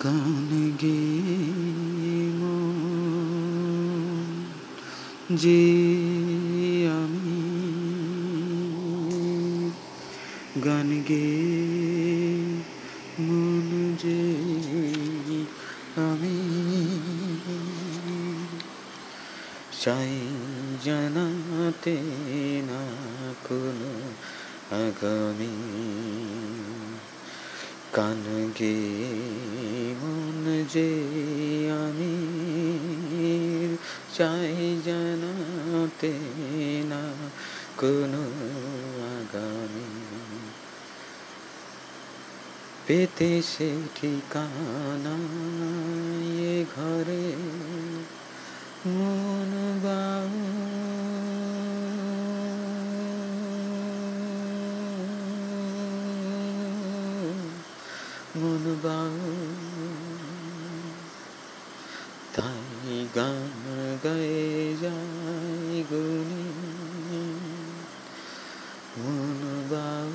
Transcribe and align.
গান 0.00 0.50
গে 0.80 1.00
যে 5.36 5.62
আমি 6.88 7.40
গান 10.64 10.88
গে 11.08 11.28
মন 13.20 13.68
যে 13.98 14.22
আমি 15.96 16.36
চাই 19.80 20.14
জানাতে 20.84 21.96
না 22.66 22.82
কোনো 23.48 23.92
আগামী 24.76 25.54
কান 27.92 28.52
গে 28.58 28.76
মন 30.02 30.64
যে 30.72 30.90
আমি 31.86 32.14
চাই 34.16 34.80
জানাতে 34.84 36.12
না 36.88 37.02
কোনো 37.76 38.22
আগামী। 39.20 39.90
পেতে 42.86 43.42
সে 43.42 43.76
ঠিকানা 43.94 45.16
এ 46.40 46.64
ঘরে, 46.76 47.32
মন 48.86 49.80
বাউ 49.82 50.71
বাউ 58.34 59.16
তাই 62.32 63.08
গান 63.14 63.64
গায়ে 64.04 64.76
বাউ 69.70 70.12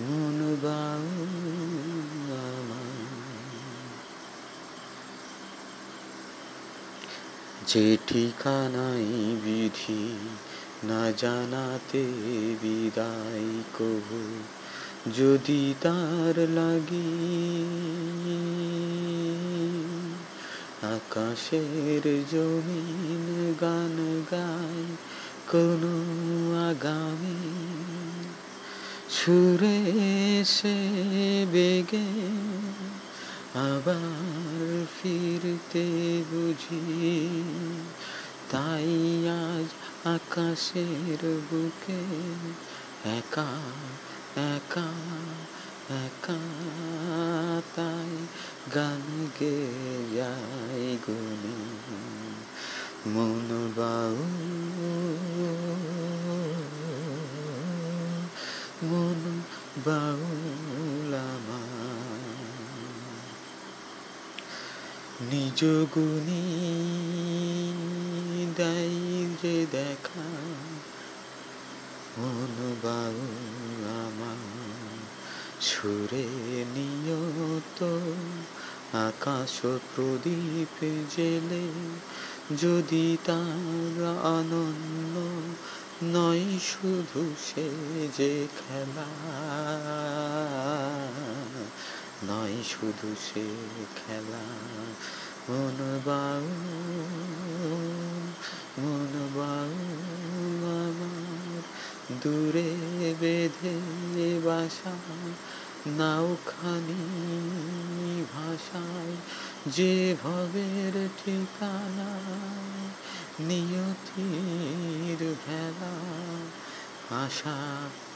মন 0.00 0.40
বাউ 0.62 1.06
যে 7.66 7.86
ঠিকানাই 8.06 9.06
বিধি 9.44 10.02
না 10.84 11.12
জানাতে 11.18 12.04
বিদায় 12.62 13.62
কবু, 13.78 14.42
যদি 15.16 15.74
তার 15.80 16.48
লাগি। 16.48 17.24
আকাশের 20.82 22.24
জমিন 22.30 23.54
গান 23.60 24.22
গায় 24.30 24.96
কোনো 25.52 25.94
আগামী। 26.70 27.40
সুরে 29.10 30.44
সে 30.44 30.78
বেগে 31.52 32.10
আবার 33.54 34.84
ফিরতে 35.02 35.86
বুঝি, 36.30 37.28
তাই 38.50 39.28
আজ 39.28 39.85
আকাশের 40.14 41.22
বুকে 41.50 42.00
একা 43.18 43.48
একা 44.54 44.88
একা 46.04 46.38
তাই 47.76 48.14
গান 48.74 49.04
গে 49.40 49.56
যাই 50.16 50.84
গুনি। 51.06 51.56
মন 53.06 53.48
বাউ 53.76 54.16
মন 58.86 59.22
বাউলামা 59.86 61.60
নিজ 65.30 65.60
গুণী 65.94 66.44
দেয় 68.56 69.05
যে 69.42 69.66
দেখা 69.72 70.26
মন 72.18 72.76
বাউ 72.82 73.16
আমার 74.06 74.40
সুরে 75.60 76.26
নিয়ত 76.74 77.80
আকাশ 78.96 79.60
প্রদীপ 79.62 80.74
জেলে, 81.16 81.66
যদি 82.56 83.16
তার 83.24 83.96
আনন্দ 84.38 85.14
নয় 86.04 86.44
শুধু 86.62 87.22
সে 87.38 87.68
যে 88.18 88.48
খেলা, 88.58 89.08
নয় 92.24 92.56
শুধু 92.68 93.14
সে 93.26 93.46
খেলা, 93.96 94.44
মন 95.48 95.78
বাউ 96.04 96.44
আমার 98.78 99.76
দূরে 102.22 102.70
বেঁধে 103.20 104.40
বাসা, 104.44 104.94
নাওখানি 105.86 107.04
ভাষায় 108.34 109.16
যে 109.66 110.16
ভবের 110.24 111.08
ঠিকানা, 111.24 112.10
নিয়তির 113.40 115.34
ভেলা, 115.46 115.94
আশা 117.24 117.58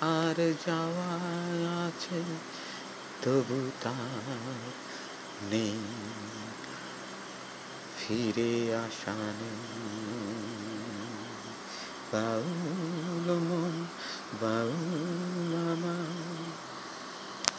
আর 0.00 0.52
যাওয়া 0.66 1.12
আছে 1.86 2.22
তবু 3.22 3.70
তার 3.80 4.72
নেই। 5.50 6.51
ফিরে 8.02 8.52
আসা 8.76 9.14
বাউল 12.12 13.28
মন 13.40 13.74
বাউল 14.40 15.52
আমার 15.70 16.31